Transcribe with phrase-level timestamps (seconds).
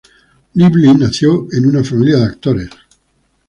[0.55, 2.69] Lively nació en una familia de actores.